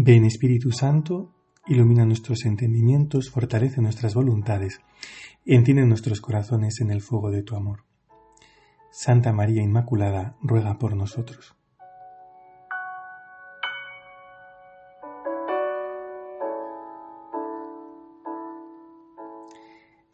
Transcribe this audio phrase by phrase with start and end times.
[0.00, 1.34] Ven Espíritu Santo,
[1.66, 4.80] ilumina nuestros entendimientos, fortalece nuestras voluntades,
[5.44, 7.84] enciende nuestros corazones en el fuego de tu amor.
[8.92, 11.57] Santa María Inmaculada, ruega por nosotros.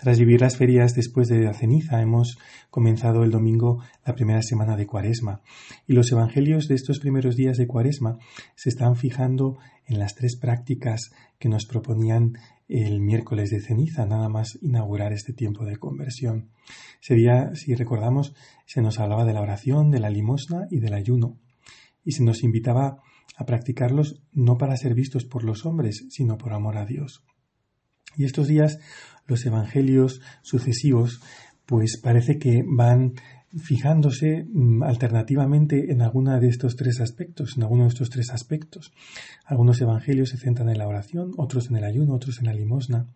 [0.04, 2.36] Tras vivir las ferias después de la ceniza, hemos
[2.68, 5.40] comenzado el domingo la primera semana de Cuaresma.
[5.86, 8.18] Y los evangelios de estos primeros días de Cuaresma
[8.54, 12.34] se están fijando en las tres prácticas que nos proponían
[12.68, 16.50] el miércoles de ceniza, nada más inaugurar este tiempo de conversión.
[17.02, 18.34] Ese día, si recordamos,
[18.66, 21.38] se nos hablaba de la oración, de la limosna y del ayuno.
[22.04, 22.98] Y se nos invitaba
[23.38, 27.24] a practicarlos no para ser vistos por los hombres, sino por amor a Dios.
[28.16, 28.78] Y estos días
[29.26, 31.20] los evangelios sucesivos
[31.66, 33.14] pues parece que van
[33.56, 38.92] fijándose mm, alternativamente en alguno de estos tres aspectos, en alguno de estos tres aspectos.
[39.44, 43.06] Algunos evangelios se centran en la oración, otros en el ayuno, otros en la limosna.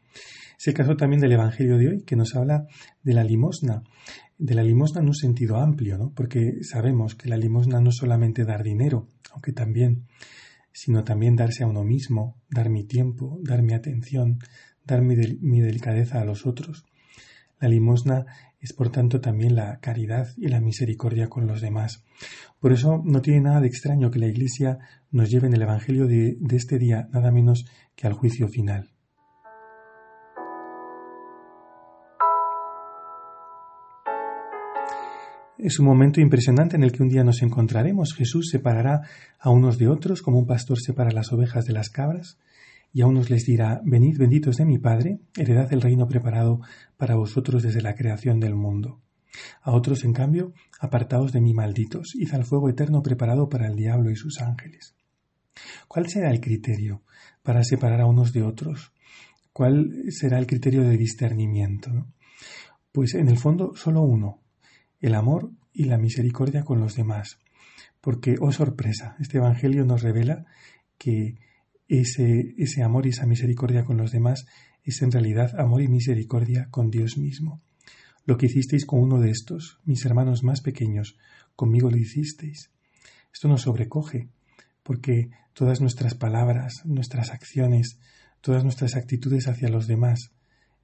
[0.58, 2.66] Es el caso también del evangelio de hoy, que nos habla
[3.02, 3.82] de la limosna,
[4.38, 6.12] de la limosna en un sentido amplio, ¿no?
[6.14, 10.06] porque sabemos que la limosna no es solamente dar dinero, aunque también,
[10.72, 14.38] sino también darse a uno mismo, dar mi tiempo, dar mi atención,
[14.88, 16.84] dar mi, delicadeza a los otros.
[17.60, 18.26] La limosna
[18.60, 22.04] es por tanto también la caridad y la misericordia con los demás.
[22.58, 24.78] Por eso no tiene nada de extraño que la Iglesia
[25.10, 28.90] nos lleve en el Evangelio de, de este día nada menos que al juicio final.
[35.58, 38.14] Es un momento impresionante en el que un día nos encontraremos.
[38.14, 39.02] Jesús separará
[39.40, 42.38] a unos de otros como un pastor separa las ovejas de las cabras
[42.92, 46.60] y a unos les dirá, Venid benditos de mi Padre, heredad el reino preparado
[46.96, 49.00] para vosotros desde la creación del mundo.
[49.62, 53.76] A otros, en cambio, apartaos de mí malditos, id al fuego eterno preparado para el
[53.76, 54.94] diablo y sus ángeles.
[55.86, 57.02] ¿Cuál será el criterio
[57.42, 58.92] para separar a unos de otros?
[59.52, 62.06] ¿Cuál será el criterio de discernimiento?
[62.92, 64.40] Pues en el fondo solo uno,
[65.00, 67.38] el amor y la misericordia con los demás.
[68.00, 70.46] Porque, oh sorpresa, este Evangelio nos revela
[70.96, 71.38] que
[71.88, 74.46] ese, ese amor y esa misericordia con los demás
[74.84, 77.60] es en realidad amor y misericordia con Dios mismo.
[78.24, 81.16] Lo que hicisteis con uno de estos, mis hermanos más pequeños,
[81.56, 82.70] conmigo lo hicisteis.
[83.32, 84.28] Esto nos sobrecoge,
[84.82, 87.98] porque todas nuestras palabras, nuestras acciones,
[88.40, 90.30] todas nuestras actitudes hacia los demás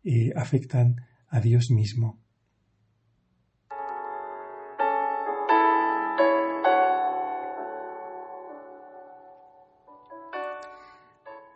[0.04, 2.18] eh, afectan a Dios mismo.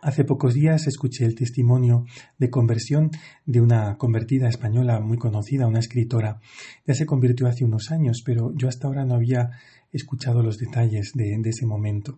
[0.09, 2.05] Hace pocos días escuché el testimonio
[2.39, 3.11] de conversión
[3.45, 6.39] de una convertida española muy conocida, una escritora.
[6.87, 9.51] Ya se convirtió hace unos años, pero yo hasta ahora no había
[9.91, 12.17] escuchado los detalles de, ese momento.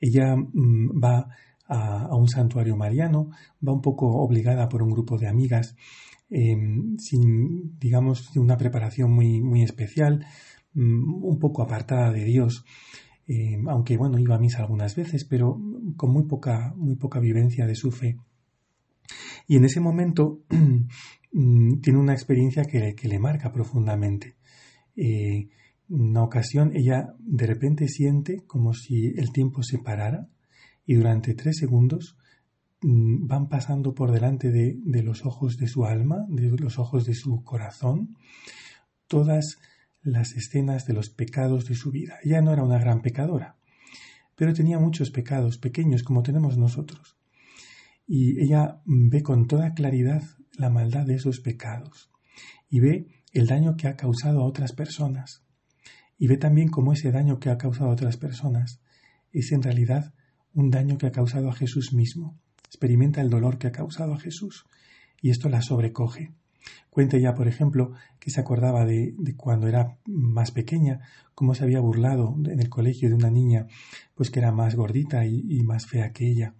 [0.00, 1.28] Ella mm, va
[1.66, 3.28] a, un santuario mariano,
[3.60, 5.76] va un poco obligada por un grupo de amigas,
[6.30, 10.24] em, sin, digamos, una preparación muy, muy especial,
[10.72, 12.64] mm, un poco apartada de Dios.
[13.28, 15.60] Eh, aunque bueno, iba a misa algunas veces, pero
[15.96, 18.16] con muy poca, muy poca vivencia de su fe.
[19.46, 20.40] Y en ese momento
[21.32, 24.36] mm, tiene una experiencia que, le marca profundamente.
[24.96, 25.50] Eh,
[25.90, 30.28] en una ocasión ella de repente siente como si el tiempo se parara
[30.86, 32.16] y durante tres segundos
[32.80, 37.04] mm, van pasando por delante de, de, los ojos de su alma, de los ojos
[37.04, 38.16] de su corazón,
[39.06, 39.58] todas
[40.02, 42.18] las escenas de los pecados de su vida.
[42.22, 43.56] Ella no era una gran pecadora,
[44.36, 47.16] pero tenía muchos pecados pequeños como tenemos nosotros.
[48.06, 50.22] Y ella ve con toda claridad
[50.56, 52.10] la maldad de esos pecados
[52.70, 55.44] y ve el daño que ha causado a otras personas.
[56.18, 58.80] Y ve también cómo ese daño que ha causado a otras personas
[59.32, 60.14] es en realidad
[60.54, 62.38] un daño que ha causado a Jesús mismo.
[62.66, 64.66] Experimenta el dolor que ha causado a Jesús
[65.20, 66.32] y esto la sobrecoge.
[66.90, 71.00] Cuenta ella, por ejemplo, que se acordaba de, cuando era más pequeña,
[71.34, 73.66] cómo se había burlado en el colegio de una niña,
[74.14, 76.54] pues que era más gordita y, más fea que ella,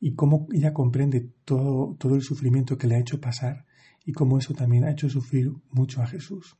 [0.00, 3.66] y cómo ella comprende todo, todo el sufrimiento que le ha hecho pasar
[4.04, 6.56] y cómo eso también ha hecho sufrir mucho a Jesús.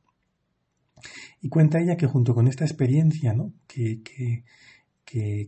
[1.41, 3.53] Y cuenta ella que junto con esta experiencia, ¿no?
[3.67, 4.43] que, que,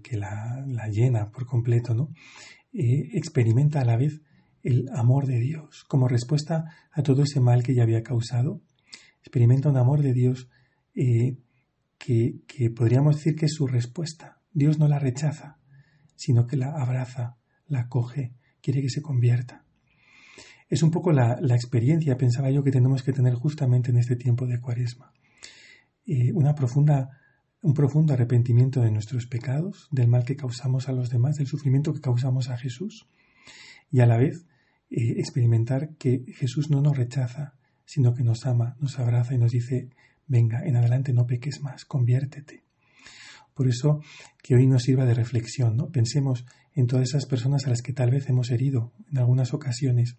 [0.01, 2.09] que, la, llena por completo, ¿no?
[2.73, 4.21] Eh, experimenta a la vez
[4.63, 8.61] el amor de Dios como respuesta a todo ese mal que ya había causado.
[9.19, 10.49] Experimenta un amor de Dios
[10.95, 11.37] eh,
[11.97, 14.41] que, que, podríamos decir que es su respuesta.
[14.51, 15.59] Dios no la rechaza,
[16.15, 17.37] sino que la abraza,
[17.67, 19.65] la acoge, quiere que se convierta.
[20.69, 24.47] Es un poco la, experiencia, pensaba yo, que tenemos que tener justamente en este tiempo
[24.47, 25.13] de cuaresma.
[26.05, 27.19] Eh, una profunda
[27.63, 31.93] un profundo arrepentimiento de nuestros pecados, del mal que causamos a los demás, del sufrimiento
[31.93, 33.07] que causamos a Jesús,
[33.89, 34.45] y a la vez
[34.95, 39.51] eh, experimentar que Jesús no nos rechaza, sino que nos ama, nos abraza y nos
[39.51, 39.89] dice,
[40.27, 42.63] venga, en adelante no peques más, conviértete.
[43.55, 44.01] Por eso
[44.43, 45.89] que hoy nos sirva de reflexión, ¿no?
[45.89, 46.45] Pensemos
[46.75, 50.17] en todas esas personas a las que tal vez hemos herido en algunas ocasiones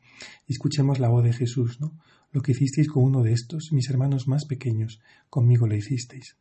[0.48, 1.96] y escuchemos la voz de Jesús, ¿no?
[2.32, 5.00] Lo que hicisteis con uno de estos, mis hermanos más pequeños,
[5.30, 6.36] conmigo lo hicisteis.